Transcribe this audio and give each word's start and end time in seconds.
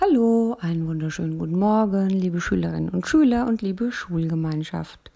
Hallo, 0.00 0.56
einen 0.60 0.86
wunderschönen 0.86 1.40
guten 1.40 1.58
Morgen, 1.58 2.08
liebe 2.08 2.40
Schülerinnen 2.40 2.88
und 2.88 3.08
Schüler 3.08 3.48
und 3.48 3.62
liebe 3.62 3.90
Schulgemeinschaft. 3.90 5.10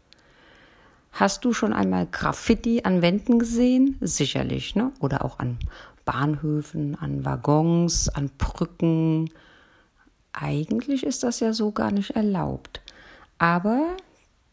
Hast 1.13 1.45
du 1.45 1.53
schon 1.53 1.73
einmal 1.73 2.09
Graffiti 2.11 2.83
an 2.83 3.01
Wänden 3.01 3.39
gesehen? 3.39 3.97
Sicherlich, 4.01 4.75
ne? 4.75 4.91
Oder 4.99 5.25
auch 5.25 5.39
an 5.39 5.61
Bahnhöfen, 6.05 6.97
an 6.97 7.25
Waggons, 7.25 8.09
an 8.09 8.29
Brücken. 8.39 9.31
Eigentlich 10.33 11.07
ist 11.07 11.23
das 11.23 11.39
ja 11.39 11.53
so 11.53 11.71
gar 11.71 11.93
nicht 11.93 12.17
erlaubt. 12.17 12.81
Aber 13.39 13.97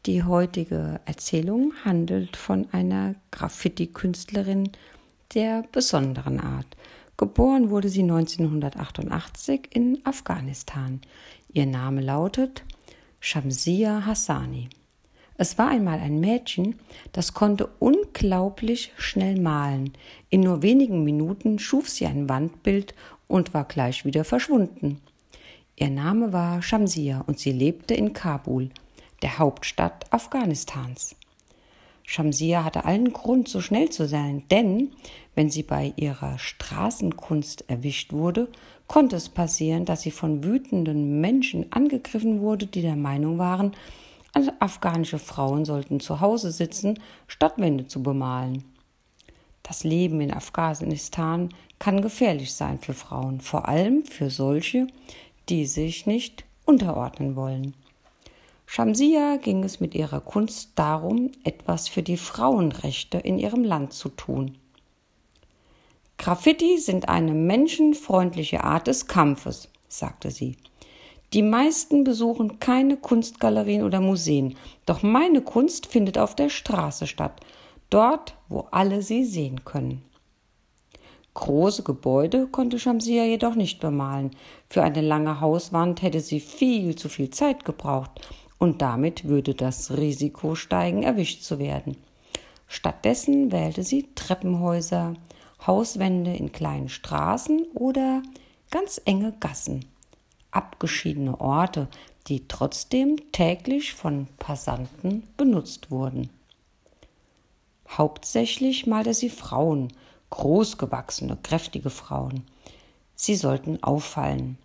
die 0.05 0.23
heutige 0.23 1.00
Erzählung 1.05 1.73
handelt 1.84 2.38
von 2.38 2.68
einer 2.71 3.16
Graffiti-Künstlerin 3.32 4.70
der 5.34 5.64
besonderen 5.71 6.39
Art. 6.39 6.77
Geboren 7.20 7.70
wurde 7.70 7.90
sie 7.90 8.04
1988 8.04 9.72
in 9.74 10.00
Afghanistan. 10.06 11.02
Ihr 11.52 11.66
Name 11.66 12.00
lautet 12.00 12.64
Shamsia 13.20 14.05
Hassani. 14.05 14.70
Es 15.38 15.58
war 15.58 15.68
einmal 15.68 16.00
ein 16.00 16.22
Mädchen, 16.22 16.80
das 17.12 17.34
konnte 17.34 17.68
unglaublich 17.80 18.94
schnell 18.96 19.38
malen. 19.38 19.91
In 20.30 20.40
nur 20.40 20.62
wenigen 20.62 21.04
Minuten 21.04 21.60
schuf 21.60 21.90
sie 21.90 22.05
ein 22.05 22.30
Wandbild 22.30 22.96
und 23.27 23.54
war 23.54 23.66
gleich 23.66 24.05
wieder 24.05 24.24
verschwunden. 24.24 25.02
Ihr 25.76 25.90
Name 25.90 26.32
war 26.32 26.62
Shamsia 26.62 27.26
und 27.27 27.38
sie 27.38 27.52
lebte 27.52 27.96
in 27.96 28.13
Kabul, 28.13 28.70
der 29.24 29.40
Hauptstadt 29.40 30.05
Afghanistans. 30.13 31.18
Shamsia 32.12 32.63
hatte 32.63 32.86
allen 32.86 33.13
Grund, 33.13 33.48
so 33.48 33.62
schnell 33.62 33.90
zu 33.90 34.08
sein, 34.08 34.41
denn 34.49 34.90
wenn 35.36 35.52
sie 35.52 35.62
bei 35.62 35.94
ihrer 35.95 36.40
Straßenkunst 36.40 37.70
erwischt 37.70 38.13
wurde, 38.13 38.48
konnte 38.88 39.16
es 39.16 39.30
passieren, 39.30 39.85
dass 39.85 40.02
sie 40.02 40.09
von 40.09 40.44
wütenden 40.44 41.22
Menschen 41.22 41.72
angegriffen 41.72 42.41
wurde, 42.41 42.66
die 42.66 42.82
der 42.82 42.95
Meinung 42.95 43.38
waren, 43.38 43.74
afghanische 44.60 45.20
Frauen 45.20 45.65
sollten 45.65 45.99
zu 45.99 46.20
Hause 46.20 46.52
sitzen, 46.52 46.98
statt 47.27 47.54
Wände 47.57 47.85
zu 47.85 48.02
bemalen. 48.02 48.63
Das 49.62 49.84
Leben 49.84 50.20
in 50.20 50.34
Afghanistan 50.34 51.49
kann 51.77 52.02
gefährlich 52.02 52.55
sein 52.55 52.80
für 52.80 52.96
Frauen, 52.96 53.40
vor 53.40 53.68
allem 53.68 54.04
für 54.04 54.32
solche, 54.32 54.87
die 55.48 55.68
sich 55.68 56.07
nicht 56.07 56.43
unterordnen 56.65 57.35
wollen. 57.35 57.76
Shamsia 58.71 59.37
ging 59.37 59.63
es 59.63 59.79
mit 59.79 59.95
ihrer 59.95 60.21
Kunst 60.21 60.73
darum, 60.75 61.31
etwas 61.43 61.87
für 61.87 62.03
die 62.03 62.17
Frauenrechte 62.17 63.17
in 63.17 63.39
ihrem 63.39 63.63
Land 63.63 63.93
zu 63.93 64.09
tun. 64.09 64.59
Graffiti 66.19 66.78
sind 66.78 67.09
eine 67.09 67.34
menschenfreundliche 67.34 68.63
Art 68.63 68.85
des 68.85 69.07
Kampfes, 69.07 69.69
sagte 69.88 70.29
sie. 70.29 70.56
Die 71.34 71.41
meisten 71.41 72.03
besuchen 72.03 72.59
keine 72.59 72.95
Kunstgalerien 72.95 73.81
oder 73.81 74.01
Museen, 74.01 74.56
doch 74.85 75.01
meine 75.01 75.41
Kunst 75.41 75.88
findet 75.88 76.19
auf 76.19 76.35
der 76.35 76.50
Straße 76.50 77.07
statt, 77.07 77.41
dort, 77.90 78.35
wo 78.50 78.67
alle 78.69 79.01
sie 79.01 79.25
sehen 79.25 79.66
können. 79.66 80.03
Große 81.34 81.81
Gebäude 81.81 82.45
konnte 82.45 82.78
Shamsia 82.78 83.23
jedoch 83.23 83.56
nicht 83.56 83.79
bemalen. 83.79 84.29
Für 84.69 84.84
eine 84.84 85.01
lange 85.01 85.41
Hauswand 85.41 86.03
hätte 86.03 86.19
sie 86.19 86.40
viel 86.40 86.95
zu 86.95 87.09
viel 87.09 87.31
Zeit 87.31 87.66
gebraucht 87.66 88.22
und 88.59 88.81
damit 88.81 89.28
würde 89.28 89.56
das 89.56 89.97
Risiko 89.97 90.53
steigen, 90.53 91.02
erwischt 91.02 91.41
zu 91.41 91.57
werden. 91.57 91.97
Stattdessen 92.68 93.52
wählte 93.52 93.84
sie 93.84 94.09
Treppenhäuser, 94.13 95.16
Hauswände 95.66 96.34
in 96.34 96.52
kleinen 96.52 96.90
Straßen 96.90 97.66
oder 97.74 98.22
ganz 98.69 99.02
enge 99.06 99.34
Gassen, 99.40 99.85
abgeschiedene 100.52 101.40
Orte, 101.41 101.88
die 102.28 102.47
trotzdem 102.47 103.16
täglich 103.31 103.94
von 103.94 104.28
Passanten 104.38 105.24
benutzt 105.35 105.90
wurden. 105.90 106.30
Hauptsächlich 107.90 108.86
malte 108.86 109.16
sie 109.16 109.30
Frauen, 109.30 109.91
großgewachsene, 110.30 111.38
kräftige 111.41 111.90
Frauen. 111.90 112.44
Sie 113.16 113.36
sollten 113.36 113.81
auffallen. 113.81 114.59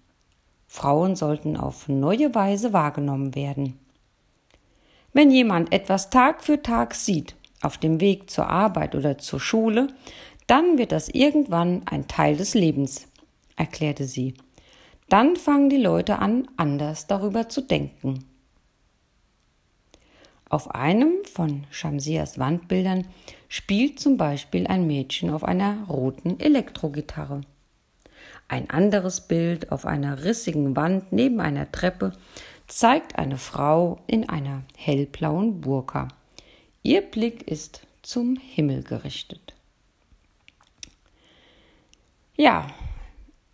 Frauen 0.66 1.16
sollten 1.16 1.56
auf 1.56 1.88
neue 1.88 2.34
Weise 2.34 2.72
wahrgenommen 2.72 3.34
werden. 3.34 3.78
Wenn 5.14 5.30
jemand 5.30 5.72
etwas 5.72 6.10
Tag 6.10 6.42
für 6.42 6.60
Tag 6.60 6.92
sieht, 6.92 7.36
auf 7.62 7.78
dem 7.78 8.00
Weg 8.00 8.30
zur 8.30 8.48
Arbeit 8.48 8.97
oder 8.97 9.16
zur 9.16 9.38
Schule, 9.38 9.86
dann 10.48 10.76
wird 10.76 10.91
das 10.91 11.08
irgendwann 11.08 11.82
ein 11.86 12.08
Teil 12.08 12.36
des 12.36 12.54
Lebens, 12.54 13.06
erklärte 13.54 14.06
sie. 14.06 14.34
Dann 15.08 15.36
fangen 15.36 15.70
die 15.70 15.78
Leute 15.78 16.19
an, 16.19 16.48
anders 16.56 17.06
darüber 17.06 17.48
zu 17.48 17.60
denken. 17.60 18.25
Auf 20.50 20.75
einem 20.75 21.12
von 21.32 21.64
Shamsias 21.70 22.41
Wandbildern 22.41 23.06
spielt 23.48 24.00
zum 24.00 24.16
Beispiel 24.16 24.66
ein 24.66 24.86
Mädchen 24.88 25.31
auf 25.31 25.44
einer 25.44 25.84
roten 25.88 26.41
Elektrogitarre. 26.41 27.42
Ein 28.48 28.69
anderes 28.69 29.22
Bild 29.22 29.70
auf 29.70 29.86
einer 29.86 30.25
rissigen 30.25 30.75
Wand 30.76 31.12
neben 31.12 31.41
einer 31.41 31.70
Treppe 31.70 32.12
zeigt 32.66 33.19
eine 33.19 33.38
Frau 33.38 34.00
in 34.06 34.28
einer 34.28 34.62
hellblauen 34.76 35.60
Burka. 35.60 36.08
Ihr 36.82 37.02
Blick 37.02 37.48
ist 37.48 37.86
zum 38.02 38.36
Himmel 38.36 38.82
gerichtet. 38.82 39.54
Ja, 42.36 42.66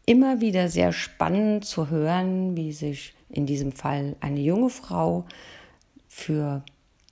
immer 0.06 0.40
wieder 0.40 0.68
sehr 0.68 0.92
spannend 0.92 1.64
zu 1.64 1.90
hören, 1.90 2.56
wie 2.56 2.72
sich 2.72 3.14
in 3.28 3.46
diesem 3.46 3.72
Fall 3.72 4.16
eine 4.20 4.40
junge 4.40 4.70
Frau 4.70 5.24
für 6.08 6.64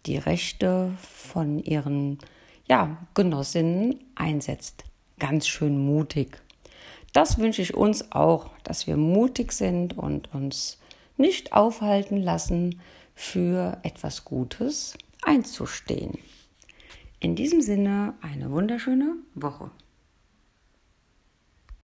die 0.07 0.17
Rechte 0.17 0.93
von 1.01 1.59
ihren 1.59 2.19
ja, 2.69 2.97
Genossinnen 3.15 4.01
einsetzt. 4.15 4.85
Ganz 5.19 5.47
schön 5.47 5.79
mutig. 5.79 6.41
Das 7.13 7.39
wünsche 7.39 7.63
ich 7.63 7.75
uns 7.75 8.13
auch, 8.13 8.51
dass 8.65 8.87
wir 8.87 8.97
mutig 8.97 9.53
sind 9.53 9.97
und 9.97 10.35
uns 10.35 10.79
nicht 11.19 11.53
aufhalten 11.53 12.23
lassen, 12.23 12.81
für 13.15 13.79
etwas 13.83 14.25
Gutes 14.25 14.97
einzustehen. 15.23 16.19
In 17.21 17.35
diesem 17.35 17.61
Sinne 17.61 18.15
eine 18.23 18.51
wunderschöne 18.53 19.17
Woche. 19.35 19.71